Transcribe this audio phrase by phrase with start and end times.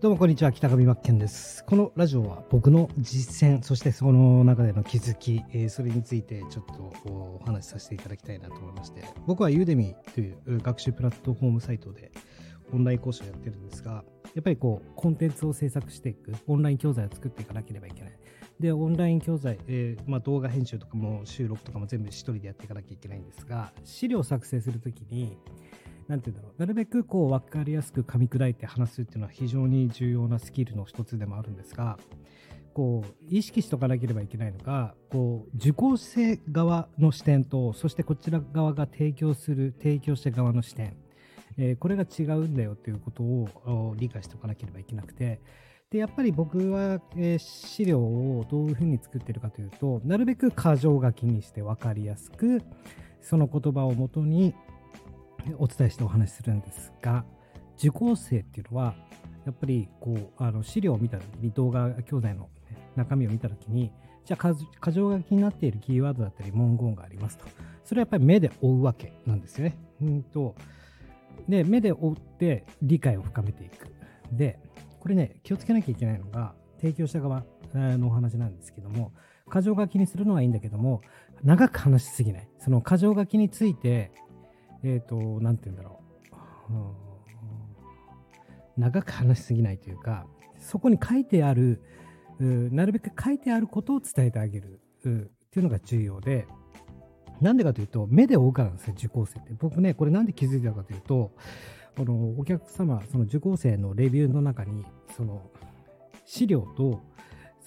[0.00, 1.64] どうもこんにちは北上真剣です。
[1.64, 12.12] このラジオは僕の実践そしてその中での気づき、えー、それについてちょっとお話しさせていただきたいなと思いまして僕はユーデミという学習プラットフォームサイトで
[12.72, 14.04] オンライン講師をやってるんですが
[14.36, 18.12] やっぱりこうコンテンツを制作していくオンライン教材を作っていかなければいけない。
[18.60, 25.36] でオンライン教材、えー、まあ、動画編集とかも収録とかも全部一人でやっていかなきゃいけないんですが資料を作成するときに
[26.08, 31.98] なんて言うんだろう、なるべくこう分かりやすく噛み砕いて話すっていうのは非常に重要なスキルの一つでもあるんですが、
[32.72, 40.96] こう意識しとかなければいけないのが、こう受講生側の視点と、そしてこちら側が提供する提供者側の視点、
[41.58, 45.40] えー、これが違うんだよということを理解しておかなければいけなくて、
[45.90, 52.62] でやっぱり僕は、えー、資料をどういうふうに作ってるかというと、なるべく箇条書きにして分かりやすく、
[53.20, 54.54] その言葉をもとに
[55.58, 57.24] お伝えしてお話しするんですが
[57.78, 58.94] 受講生っていうのは
[59.46, 62.48] やっぱりこうあの資料を見た時に動画教材の
[62.96, 63.92] 中身を見た時に
[64.24, 67.46] じゃあ箇条書きになっているキーワードだったり文言がありますと
[67.84, 69.78] それはやっぱり目で追うわけなんですよね。
[70.02, 70.54] うんと
[71.48, 73.86] で目で追って理解を深めていく。
[74.32, 74.58] で
[75.00, 79.12] これね気をつけなきゃいけないのが提供者側のお話なんですけども
[79.50, 81.00] 箇条書きにするのはいいんだけども
[81.42, 84.12] 長く話しすぎないその箇条書きについて
[84.82, 86.00] えっ、ー、と、なんて言うんだろ
[88.76, 90.26] う、長く話しすぎないというか、
[90.58, 91.82] そこに書いてある、
[92.38, 96.46] なるべく書いてあることを伝えてあげるっていうのが重要で、
[97.40, 99.52] なんでかというと、目で追うからなんですよ、受講生って。
[99.58, 101.32] 僕ね、これなんで気づいたかというと、
[101.96, 104.84] このお客様、その受講生のレビューの中に、
[105.16, 105.50] その
[106.24, 107.00] 資料と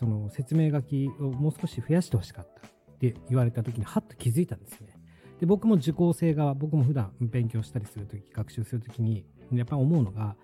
[0.00, 4.99] その説明書きをもう少し増やしてほしかったって言われた時に、はっと気づいたんですね。
[5.40, 10.36] で僕も受講生側僕も普段勉強したりするとき学習するときにやっぱり思うのがやっ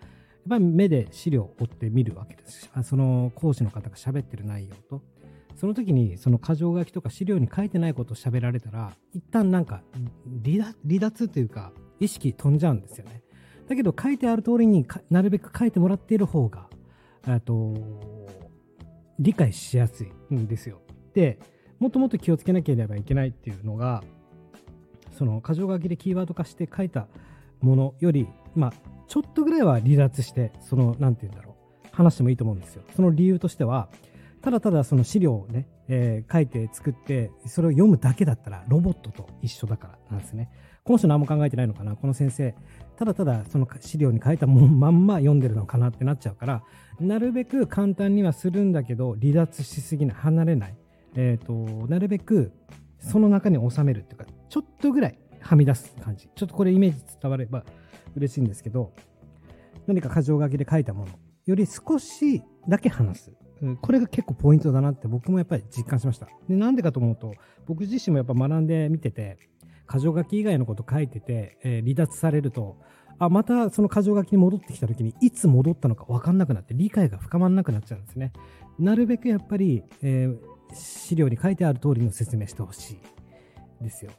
[0.48, 2.70] ぱり目で資料を追って見るわけです。
[2.82, 5.02] その講師の方が喋ってる内容と
[5.54, 9.82] その時にその箇条書きとか資料に書いてないことを喋られたら一旦なんか
[10.44, 13.22] 離脱というか意識飛んじゃうんですよね。
[13.68, 16.68] だけど書いてある通りになるべく書いてもらっている方が
[17.44, 17.74] と
[19.18, 20.80] 理解しやすいんですよ。
[21.12, 21.38] で
[21.78, 24.02] もっともっと気をつけなければいけないっていうのが
[25.16, 27.08] その箇条書きでキーワード化して書いた
[27.60, 28.72] ものより、まあ、
[29.08, 32.82] ちょっとぐらいは離脱して、その、なんて言うんだろう、話してもいいと思うんですよ。
[32.94, 33.88] その理由としては、
[34.42, 40.50] ただただその資料をね、えー、書いて作って、それを読むだけだったら、ロボットと一緒だからなんですね。
[40.84, 41.96] この人何も考えてないのかな？
[41.96, 42.54] この先生、
[42.96, 46.62] ただただその資料に書いたもんまんま読んでるのかなってなっちゃうから、
[47.00, 50.76] なるべく簡単にはするんだけど、離脱しすぎない、離れない。
[51.16, 52.52] えっ、ー、と、なるべく
[53.00, 56.28] その中に収めるっていうか、ちょっとぐらいはみ出す感じ。
[56.34, 57.64] ちょっとこれイメージ伝われば
[58.14, 58.92] 嬉しいんですけど、
[59.86, 61.12] 何か箇条書きで書いたもの
[61.46, 63.32] より少しだけ話す。
[63.80, 66.28] これが結構ポイントだなって僕もやっぱり実感しました。
[66.48, 67.34] で、なんでかと思うと、
[67.66, 69.38] 僕自身もやっぱ学んでみてて、
[69.90, 72.78] 箇条書き以外のこと書いてて、えー、離脱されると、
[73.18, 78.32] あ、またその箇条書きに戻ってきた時に、いつ戻ったのか分かんなくなって、理解が深まらなくなっちゃうんですね。
[78.78, 82.98] なるべくやっぱり、えー、資料に書いてある通りの説明してほし
[83.80, 84.10] いですよ。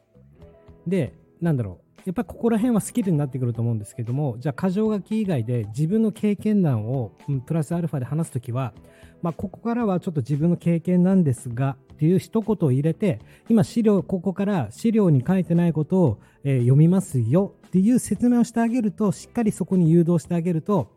[0.88, 1.88] で、なんだろう。
[2.06, 7.12] やっぱりここら辺はスキルになってくると思うんですけども、じゃあ箇条書き以外で自分の経験談を
[7.46, 8.74] プラスアルファで話すときは、
[9.22, 20.92] まあ、ここからはちょっと自分の経験なんですがっていう一言を入れて、今資料、ここから資料に書いてないことを、えー、読みますよっていう説明をしてあげると、しっかりそこに誘導してあげると、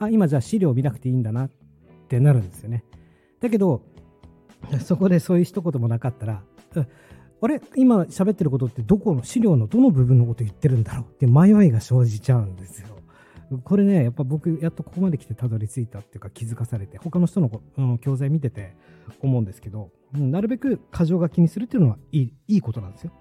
[0.00, 1.50] あ、今じゃあ資料を見なくていいんだなっ
[2.08, 2.84] てなるんですよね。
[3.40, 3.82] だけど、
[4.84, 6.42] そこでそういう一言もなかったら、
[7.40, 12.88] あれ今喋ってることってどこの資料のどの部分のこと言ってるんだろうって迷いが生じちゃうんですよ。
[13.64, 18.76] これね、やっぱ僕、やっとここまで来てたどり着いたっていうか気づかされて、他の人の、うん、教材見てて
[19.22, 23.12] 思うんですけど、うん、なるべく箇条書きにするっていうのはいいいいことなんですよ。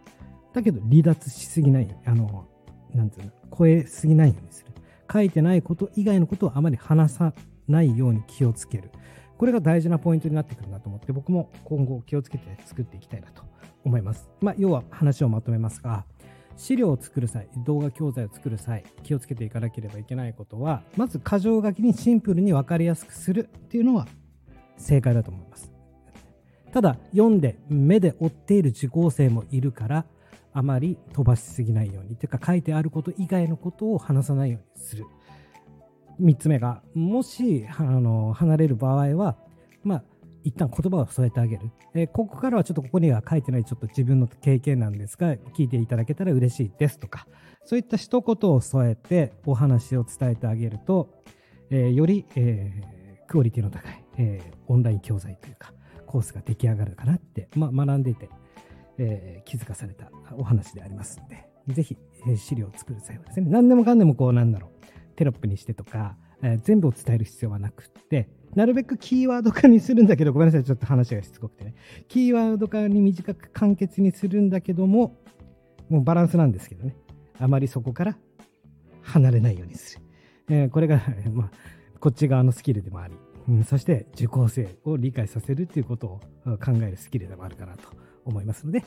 [0.53, 2.45] だけど離脱しすぎない、あの、
[2.93, 4.71] なんていうの、超えすぎないようにする。
[5.11, 7.33] 書いてないこと以外のことをあまり話さ
[7.69, 8.91] ないように気をつける。
[9.37, 13.46] これが大事なポイントになってくるなと思って、僕も今後気をつけて作っていきたいなと
[13.83, 14.29] 思います。
[14.41, 16.05] まあ、要は話をまとめますが、
[16.55, 24.07] 資料を作る際、動画教材を作る際、気をつけていかなければいけないことは、まず箇条書きにシンプルに分かりやすくするっていうのは
[24.75, 25.71] 正解だと思います。
[26.73, 30.05] ただ、読んで目で追っている受講生もいるから、
[30.51, 35.05] あまり飛ばしすぎないように、というか書いてあること以外のことを話さないようにする。
[36.19, 39.37] 3つ目が、もしあの離れる場合は、
[39.83, 40.03] まあ、
[40.47, 47.27] 一旦言葉を添えてあげる、えー、ここからはちょっとここには書いてないちょっと自分の経験なんですが聞いていただけたら嬉しいですとか
[47.65, 51.09] そういった一言を添えてお話を伝えてあげると、
[51.69, 55.73] えー、より、えー、クオリティの高い、えー、オンライン教材というか、
[56.05, 58.29] コースが出来上がるかなって、まあ、学んでいて、
[58.97, 71.75] えー、気づかされたお話でありますので、ぜひ、えー、資料を作る際はですね、何でもかんでもこうなんだろう、テロップにしてとか、えー、全部を伝える必要はなくって、なるべくキーワード化にするんだけど、ごめんなさい、ちょっと話がしつこくてね。
[72.07, 75.15] キーワード化に短く簡潔にするんだけども、
[75.89, 76.95] もうバランスなんですけどね。
[77.39, 78.17] あまりそこから
[79.01, 80.01] 離れないようにする。
[80.49, 81.01] えー、これが、
[81.33, 81.51] まあ、
[81.99, 83.15] こっち側のスキルでもあり、
[83.49, 86.19] うん、そして受講生を理解させるっていうことを
[86.57, 87.89] 考えるスキルでもあるかなと
[88.25, 88.83] 思いますので、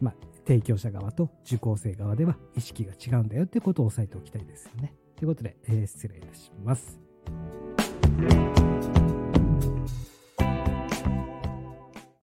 [0.00, 0.14] まあ、
[0.46, 4.94] 提供者側と受講生側では意識が違うんだよっていうことを押さえておきたいですよね。
[5.16, 7.00] ということで、えー、失礼いたします。